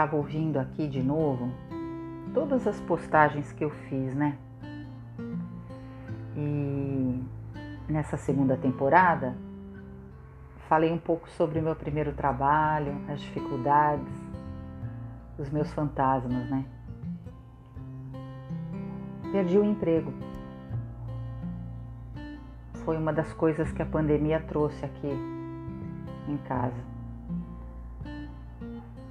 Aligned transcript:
estava 0.00 0.16
ouvindo 0.16 0.58
aqui 0.58 0.88
de 0.88 1.02
novo 1.02 1.52
todas 2.32 2.66
as 2.66 2.80
postagens 2.80 3.52
que 3.52 3.62
eu 3.62 3.68
fiz, 3.68 4.14
né? 4.14 4.38
E 6.34 7.22
nessa 7.86 8.16
segunda 8.16 8.56
temporada 8.56 9.36
falei 10.70 10.90
um 10.90 10.96
pouco 10.96 11.28
sobre 11.28 11.58
o 11.58 11.62
meu 11.62 11.76
primeiro 11.76 12.14
trabalho, 12.14 12.96
as 13.10 13.20
dificuldades, 13.20 14.08
os 15.38 15.50
meus 15.50 15.70
fantasmas, 15.74 16.48
né? 16.48 16.64
Perdi 19.32 19.58
o 19.58 19.64
emprego. 19.64 20.14
Foi 22.86 22.96
uma 22.96 23.12
das 23.12 23.34
coisas 23.34 23.70
que 23.70 23.82
a 23.82 23.86
pandemia 23.86 24.40
trouxe 24.40 24.82
aqui 24.82 25.12
em 26.26 26.38
casa. 26.38 26.99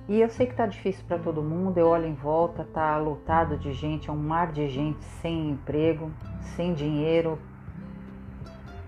E 0.10 0.22
eu 0.22 0.28
sei 0.28 0.48
que 0.48 0.56
tá 0.56 0.66
difícil 0.66 1.06
para 1.08 1.20
todo 1.20 1.44
mundo, 1.44 1.78
eu 1.78 1.88
olho 1.88 2.08
em 2.08 2.16
volta, 2.16 2.64
tá 2.64 2.98
lotado 2.98 3.56
de 3.60 3.72
gente, 3.72 4.10
é 4.10 4.12
um 4.12 4.18
mar 4.18 4.52
de 4.52 4.68
gente 4.68 5.06
sem 5.22 5.52
emprego, 5.52 6.12
sem 6.56 6.74
dinheiro 6.74 7.38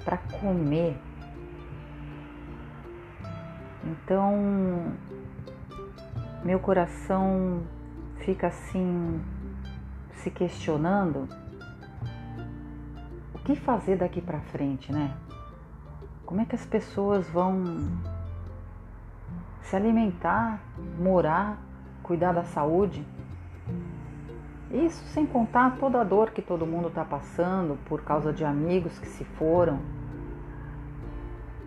para 0.03 0.17
comer. 0.17 0.97
Então, 3.83 4.97
meu 6.43 6.59
coração 6.59 7.61
fica 8.25 8.47
assim 8.47 9.21
se 10.23 10.31
questionando 10.31 11.29
o 13.31 13.37
que 13.37 13.55
fazer 13.55 13.95
daqui 13.95 14.21
para 14.21 14.39
frente, 14.39 14.91
né? 14.91 15.15
Como 16.25 16.41
é 16.41 16.45
que 16.45 16.55
as 16.55 16.65
pessoas 16.65 17.29
vão 17.29 17.63
se 19.61 19.75
alimentar, 19.75 20.59
morar, 20.99 21.57
cuidar 22.03 22.33
da 22.33 22.43
saúde. 22.43 23.05
Isso 24.71 25.03
sem 25.05 25.25
contar 25.25 25.77
toda 25.77 25.99
a 25.99 26.03
dor 26.03 26.31
que 26.31 26.41
todo 26.41 26.65
mundo 26.65 26.87
está 26.87 27.03
passando 27.03 27.77
por 27.85 28.01
causa 28.03 28.31
de 28.31 28.45
amigos 28.45 28.97
que 28.99 29.07
se 29.07 29.23
foram, 29.23 29.79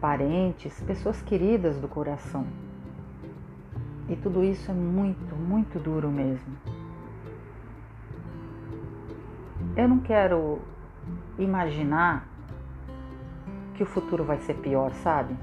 parentes, 0.00 0.82
pessoas 0.82 1.20
queridas 1.22 1.78
do 1.78 1.88
coração. 1.88 2.46
E 4.08 4.16
tudo 4.16 4.42
isso 4.42 4.70
é 4.70 4.74
muito, 4.74 5.34
muito 5.34 5.78
duro 5.78 6.10
mesmo. 6.10 6.54
Eu 9.76 9.88
não 9.88 9.98
quero 9.98 10.60
imaginar 11.38 12.28
que 13.74 13.82
o 13.82 13.86
futuro 13.86 14.22
vai 14.24 14.38
ser 14.38 14.54
pior, 14.54 14.92
sabe? 14.94 15.36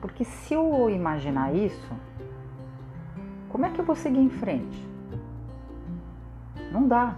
Porque 0.00 0.24
se 0.24 0.54
eu 0.54 0.88
imaginar 0.90 1.54
isso, 1.54 1.92
como 3.48 3.64
é 3.64 3.70
que 3.70 3.80
eu 3.80 3.84
vou 3.84 3.96
seguir 3.96 4.18
em 4.18 4.30
frente? 4.30 4.86
Não 6.70 6.86
dá. 6.86 7.16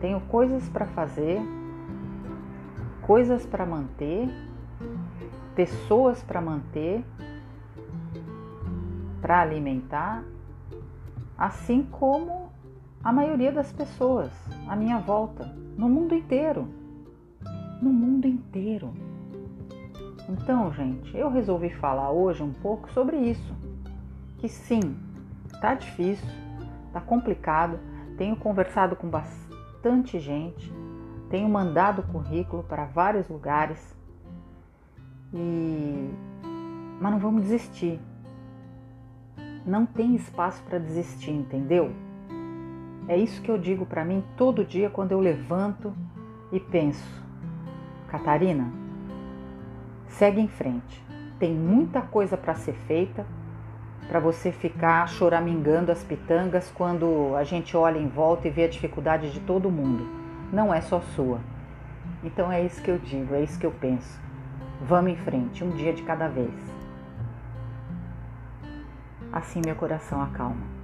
Tenho 0.00 0.20
coisas 0.22 0.68
para 0.68 0.86
fazer, 0.86 1.40
coisas 3.02 3.46
para 3.46 3.64
manter, 3.64 4.28
pessoas 5.54 6.22
para 6.22 6.40
manter, 6.40 7.04
para 9.20 9.40
alimentar, 9.40 10.22
assim 11.36 11.82
como 11.84 12.52
a 13.02 13.12
maioria 13.12 13.52
das 13.52 13.72
pessoas 13.72 14.30
à 14.66 14.74
minha 14.74 14.98
volta, 14.98 15.44
no 15.76 15.88
mundo 15.88 16.14
inteiro. 16.14 16.68
No 17.80 17.90
mundo 17.90 18.26
inteiro. 18.26 18.92
Então, 20.28 20.70
gente, 20.72 21.16
eu 21.16 21.30
resolvi 21.30 21.70
falar 21.70 22.10
hoje 22.10 22.42
um 22.42 22.52
pouco 22.52 22.90
sobre 22.92 23.16
isso. 23.16 23.56
Que 24.38 24.48
sim, 24.48 24.96
tá 25.60 25.74
difícil, 25.74 26.28
tá 26.92 27.00
complicado. 27.00 27.78
Tenho 28.18 28.36
conversado 28.36 28.94
com 28.94 29.08
bastante 29.08 30.18
gente, 30.18 30.72
tenho 31.30 31.48
mandado 31.48 32.02
currículo 32.02 32.62
para 32.62 32.84
vários 32.84 33.28
lugares. 33.28 33.96
E 35.32 36.10
mas 37.00 37.12
não 37.12 37.18
vamos 37.18 37.42
desistir. 37.42 38.00
Não 39.64 39.86
tem 39.86 40.16
espaço 40.16 40.62
para 40.64 40.78
desistir, 40.78 41.30
entendeu? 41.30 41.92
É 43.06 43.16
isso 43.16 43.40
que 43.40 43.50
eu 43.50 43.56
digo 43.56 43.86
para 43.86 44.04
mim 44.04 44.22
todo 44.36 44.64
dia 44.64 44.90
quando 44.90 45.12
eu 45.12 45.20
levanto 45.20 45.94
e 46.50 46.58
penso, 46.58 47.04
Catarina, 48.08 48.70
segue 50.08 50.40
em 50.40 50.48
frente. 50.48 51.04
Tem 51.38 51.52
muita 51.52 52.00
coisa 52.00 52.36
para 52.36 52.54
ser 52.54 52.74
feita 52.86 53.24
para 54.08 54.18
você 54.18 54.50
ficar 54.50 55.06
choramingando 55.06 55.92
as 55.92 56.02
pitangas 56.02 56.72
quando 56.74 57.36
a 57.36 57.44
gente 57.44 57.76
olha 57.76 57.98
em 57.98 58.08
volta 58.08 58.48
e 58.48 58.50
vê 58.50 58.64
a 58.64 58.68
dificuldade 58.68 59.30
de 59.30 59.40
todo 59.40 59.70
mundo. 59.70 60.08
Não 60.50 60.72
é 60.72 60.80
só 60.80 61.00
sua. 61.14 61.38
Então 62.24 62.50
é 62.50 62.64
isso 62.64 62.82
que 62.82 62.90
eu 62.90 62.98
digo, 62.98 63.34
é 63.34 63.42
isso 63.42 63.58
que 63.58 63.66
eu 63.66 63.70
penso. 63.70 64.18
Vamos 64.80 65.12
em 65.12 65.16
frente, 65.16 65.62
um 65.62 65.70
dia 65.70 65.92
de 65.92 66.02
cada 66.02 66.26
vez. 66.26 66.54
Assim 69.30 69.60
meu 69.64 69.76
coração 69.76 70.22
acalma. 70.22 70.77